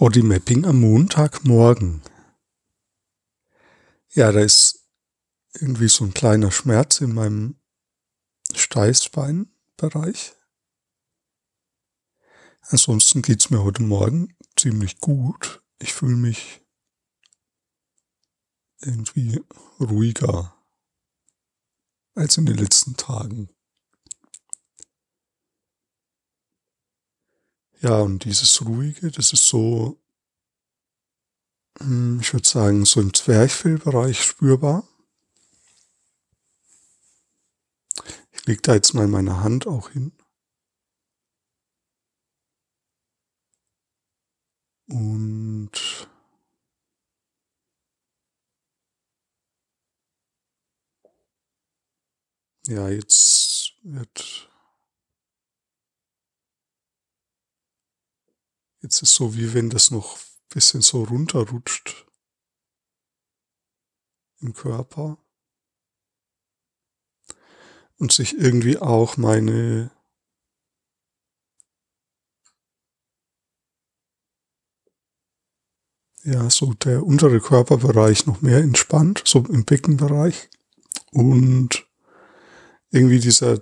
Bodymapping 0.00 0.64
am 0.64 0.80
Montagmorgen. 0.80 2.00
Ja, 4.14 4.32
da 4.32 4.40
ist 4.40 4.88
irgendwie 5.52 5.90
so 5.90 6.04
ein 6.06 6.14
kleiner 6.14 6.50
Schmerz 6.50 7.02
in 7.02 7.12
meinem 7.12 7.60
Steißbeinbereich. 8.54 10.32
Ansonsten 12.62 13.20
geht's 13.20 13.50
mir 13.50 13.62
heute 13.62 13.82
Morgen 13.82 14.34
ziemlich 14.56 15.00
gut. 15.00 15.62
Ich 15.78 15.92
fühle 15.92 16.16
mich 16.16 16.62
irgendwie 18.80 19.44
ruhiger 19.78 20.56
als 22.14 22.38
in 22.38 22.46
den 22.46 22.56
letzten 22.56 22.96
Tagen. 22.96 23.50
Ja, 27.82 28.00
und 28.00 28.24
dieses 28.24 28.64
Ruhige, 28.66 29.10
das 29.10 29.32
ist 29.32 29.46
so, 29.46 29.98
hm, 31.78 32.18
ich 32.20 32.32
würde 32.32 32.46
sagen, 32.46 32.84
so 32.84 33.00
im 33.00 33.14
Zwerchfellbereich 33.14 34.22
spürbar. 34.22 34.86
Ich 38.32 38.46
lege 38.46 38.60
da 38.62 38.74
jetzt 38.74 38.92
mal 38.94 39.06
meine 39.08 39.40
Hand 39.42 39.66
auch 39.66 39.90
hin. 39.90 40.12
Und 44.90 46.08
ja, 52.66 52.88
jetzt 52.88 53.74
wird 53.82 54.49
Jetzt 58.82 59.02
ist 59.02 59.14
so, 59.14 59.34
wie 59.36 59.52
wenn 59.54 59.70
das 59.70 59.90
noch 59.90 60.18
bisschen 60.48 60.80
so 60.80 61.04
runterrutscht 61.04 62.06
im 64.40 64.52
Körper. 64.52 65.18
Und 67.98 68.12
sich 68.12 68.38
irgendwie 68.38 68.78
auch 68.78 69.16
meine 69.18 69.90
ja, 76.24 76.48
so 76.48 76.72
der 76.74 77.04
untere 77.04 77.40
Körperbereich 77.40 78.26
noch 78.26 78.40
mehr 78.40 78.58
entspannt, 78.58 79.22
so 79.26 79.44
im 79.46 79.64
Beckenbereich. 79.64 80.48
Und 81.12 81.86
irgendwie 82.90 83.20
dieser 83.20 83.60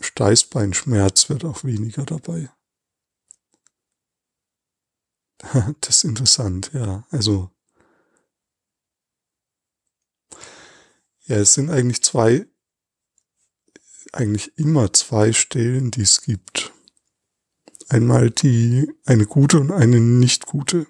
Steißbeinschmerz 0.00 1.28
wird 1.28 1.44
auch 1.44 1.64
weniger 1.64 2.04
dabei. 2.04 2.50
Das 5.80 5.98
ist 5.98 6.04
interessant, 6.04 6.70
ja. 6.72 7.06
Also, 7.10 7.50
ja, 11.26 11.36
es 11.36 11.54
sind 11.54 11.70
eigentlich 11.70 12.02
zwei, 12.02 12.46
eigentlich 14.12 14.56
immer 14.58 14.92
zwei 14.92 15.32
Stellen, 15.32 15.90
die 15.90 16.02
es 16.02 16.22
gibt. 16.22 16.72
Einmal 17.88 18.30
die, 18.30 18.90
eine 19.04 19.26
gute 19.26 19.60
und 19.60 19.70
eine 19.70 20.00
nicht 20.00 20.46
gute. 20.46 20.86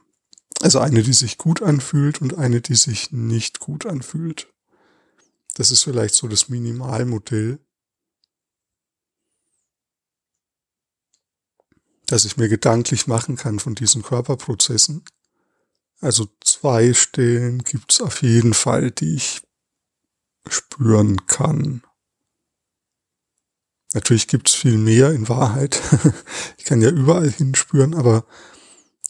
Also 0.60 0.78
eine, 0.80 1.02
die 1.02 1.12
sich 1.12 1.36
gut 1.36 1.60
anfühlt 1.60 2.22
und 2.22 2.34
eine, 2.34 2.60
die 2.62 2.76
sich 2.76 3.12
nicht 3.12 3.60
gut 3.60 3.84
anfühlt. 3.84 4.48
Das 5.54 5.70
ist 5.70 5.82
vielleicht 5.82 6.14
so 6.14 6.28
das 6.28 6.48
Minimalmodell. 6.48 7.58
Dass 12.06 12.24
ich 12.24 12.36
mir 12.36 12.48
gedanklich 12.48 13.06
machen 13.06 13.36
kann 13.36 13.58
von 13.58 13.74
diesen 13.74 14.02
Körperprozessen. 14.02 15.04
Also 16.00 16.28
zwei 16.44 16.92
Stellen 16.94 17.62
gibt's 17.62 18.00
auf 18.00 18.22
jeden 18.22 18.54
Fall, 18.54 18.90
die 18.90 19.14
ich 19.14 19.42
spüren 20.48 21.26
kann. 21.26 21.82
Natürlich 23.94 24.28
gibt's 24.28 24.54
viel 24.54 24.78
mehr 24.78 25.12
in 25.12 25.28
Wahrheit. 25.28 25.80
ich 26.58 26.64
kann 26.64 26.82
ja 26.82 26.90
überall 26.90 27.30
hinspüren, 27.30 27.94
aber 27.94 28.26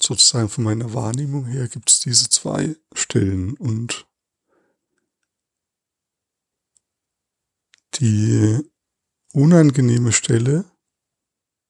sozusagen 0.00 0.48
von 0.48 0.64
meiner 0.64 0.94
Wahrnehmung 0.94 1.46
her 1.46 1.68
gibt's 1.68 2.00
diese 2.00 2.28
zwei 2.28 2.76
Stellen 2.94 3.54
und 3.56 4.06
die 7.94 8.60
unangenehme 9.32 10.12
Stelle 10.12 10.64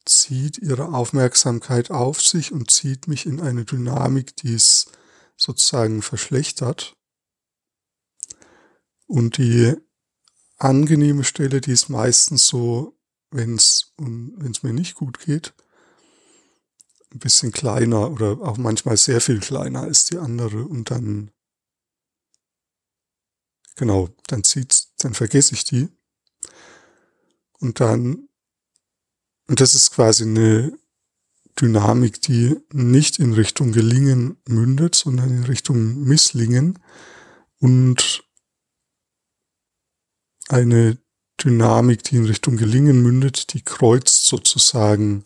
zieht 0.06 0.59
ihre 0.59 0.94
Aufmerksamkeit 0.94 1.91
auf 1.91 2.22
sich 2.22 2.53
und 2.53 2.71
zieht 2.71 3.09
mich 3.09 3.27
in 3.27 3.41
eine 3.41 3.65
Dynamik, 3.65 4.37
die 4.37 4.55
es 4.55 4.87
sozusagen 5.37 6.03
verschlechtert. 6.03 6.97
Und 9.06 9.39
die 9.39 9.75
angenehme 10.56 11.25
Stelle, 11.25 11.61
die 11.61 11.72
ist 11.72 11.89
meistens 11.89 12.49
so, 12.49 12.99
wenn 13.31 13.56
es 13.56 13.93
mir 13.99 14.72
nicht 14.72 14.94
gut 14.94 15.21
geht, 15.21 15.55
ein 17.12 17.19
bisschen 17.19 17.53
kleiner 17.53 18.11
oder 18.11 18.41
auch 18.41 18.56
manchmal 18.56 18.97
sehr 18.97 19.21
viel 19.21 19.41
kleiner 19.41 19.83
als 19.83 20.05
die 20.05 20.19
andere 20.19 20.65
und 20.65 20.91
dann 20.91 21.31
genau, 23.77 24.09
dann 24.27 24.43
zieht's, 24.43 24.94
dann 24.97 25.15
vergesse 25.15 25.55
ich 25.55 25.65
die 25.65 25.88
und 27.59 27.81
dann 27.81 28.28
und 29.49 29.61
das 29.61 29.75
ist 29.75 29.93
quasi 29.93 30.25
eine 30.25 30.79
Dynamik, 31.61 32.21
die 32.23 32.57
nicht 32.73 33.19
in 33.19 33.33
Richtung 33.33 33.73
Gelingen 33.73 34.37
mündet, 34.47 34.95
sondern 34.95 35.31
in 35.31 35.45
Richtung 35.45 36.05
Misslingen 36.05 36.79
und 37.61 38.25
eine 40.49 40.99
Dynamik, 41.43 42.03
die 42.05 42.17
in 42.17 42.27
Richtung 42.27 42.56
Gelingen 42.56 43.03
mündet, 43.03 43.53
die 43.55 43.62
kreuzt 43.62 44.27
sozusagen 44.27 45.23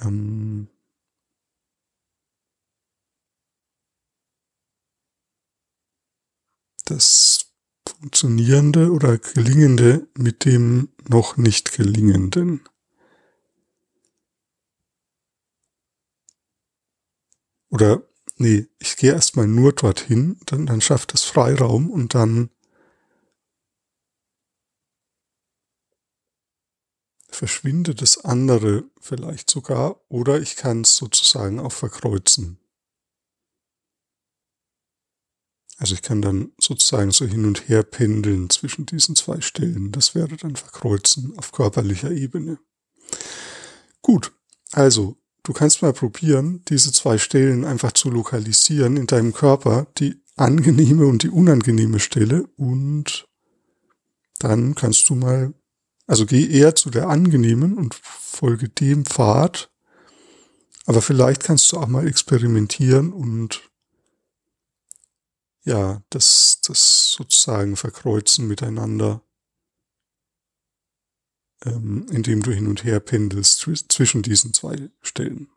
ähm, 0.00 0.68
das 6.84 7.51
Funktionierende 8.02 8.90
oder 8.90 9.16
Gelingende 9.16 10.08
mit 10.18 10.44
dem 10.44 10.88
noch 11.08 11.36
nicht 11.36 11.70
Gelingenden. 11.70 12.64
Oder 17.70 18.02
nee, 18.38 18.66
ich 18.80 18.96
gehe 18.96 19.12
erstmal 19.12 19.46
nur 19.46 19.72
dorthin, 19.72 20.40
dann, 20.46 20.66
dann 20.66 20.80
schafft 20.80 21.14
es 21.14 21.22
Freiraum 21.22 21.90
und 21.90 22.16
dann 22.16 22.50
verschwindet 27.28 28.02
das 28.02 28.24
andere 28.24 28.82
vielleicht 29.00 29.48
sogar 29.48 30.00
oder 30.08 30.40
ich 30.40 30.56
kann 30.56 30.80
es 30.80 30.96
sozusagen 30.96 31.60
auch 31.60 31.70
verkreuzen. 31.70 32.61
Also 35.78 35.94
ich 35.94 36.02
kann 36.02 36.22
dann 36.22 36.52
sozusagen 36.60 37.10
so 37.10 37.24
hin 37.24 37.44
und 37.44 37.68
her 37.68 37.82
pendeln 37.82 38.50
zwischen 38.50 38.86
diesen 38.86 39.16
zwei 39.16 39.40
Stellen. 39.40 39.90
Das 39.90 40.14
wäre 40.14 40.36
dann 40.36 40.56
Verkreuzen 40.56 41.36
auf 41.38 41.52
körperlicher 41.52 42.10
Ebene. 42.10 42.58
Gut, 44.00 44.32
also 44.72 45.16
du 45.42 45.52
kannst 45.52 45.82
mal 45.82 45.92
probieren, 45.92 46.62
diese 46.68 46.92
zwei 46.92 47.18
Stellen 47.18 47.64
einfach 47.64 47.92
zu 47.92 48.10
lokalisieren 48.10 48.96
in 48.96 49.06
deinem 49.06 49.32
Körper, 49.32 49.86
die 49.98 50.22
angenehme 50.36 51.06
und 51.06 51.22
die 51.22 51.30
unangenehme 51.30 52.00
Stelle 52.00 52.46
und 52.56 53.26
dann 54.38 54.74
kannst 54.74 55.08
du 55.08 55.14
mal, 55.14 55.54
also 56.06 56.26
geh 56.26 56.46
eher 56.48 56.74
zu 56.74 56.90
der 56.90 57.08
angenehmen 57.08 57.76
und 57.76 57.94
folge 57.94 58.68
dem 58.68 59.04
Pfad, 59.04 59.70
aber 60.86 61.02
vielleicht 61.02 61.44
kannst 61.44 61.70
du 61.70 61.78
auch 61.78 61.86
mal 61.86 62.06
experimentieren 62.06 63.12
und 63.12 63.70
ja, 65.64 66.02
das, 66.10 66.60
das 66.66 67.12
sozusagen 67.12 67.76
verkreuzen 67.76 68.48
miteinander, 68.48 69.22
ähm, 71.64 72.06
indem 72.10 72.42
du 72.42 72.52
hin 72.52 72.66
und 72.66 72.84
her 72.84 73.00
pendelst 73.00 73.60
zwischen 73.88 74.22
diesen 74.22 74.52
zwei 74.52 74.90
Stellen. 75.00 75.50